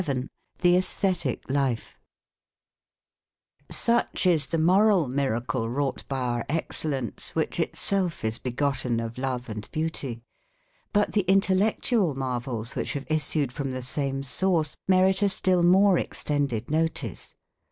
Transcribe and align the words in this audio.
VII 0.01 0.29
THE 0.61 0.77
ÆSTHETIC 0.77 1.41
LIFE 1.47 1.99
Such 3.69 4.25
is 4.25 4.47
the 4.47 4.57
moral 4.57 5.07
miracle 5.07 5.69
wrought 5.69 6.05
by 6.07 6.17
our 6.21 6.45
excellence 6.49 7.35
which 7.35 7.59
itself 7.59 8.25
is 8.25 8.39
begotten 8.39 8.99
of 8.99 9.19
love 9.19 9.47
and 9.47 9.69
beauty. 9.71 10.23
But 10.91 11.11
the 11.11 11.21
intellectual 11.27 12.15
marvels 12.15 12.73
which 12.75 12.93
have 12.93 13.05
issued 13.11 13.51
from 13.51 13.69
the 13.69 13.83
same 13.83 14.23
source, 14.23 14.75
merit 14.87 15.21
a 15.21 15.29
still 15.29 15.61
more 15.61 15.99
extended 15.99 16.71
notice. 16.71 17.35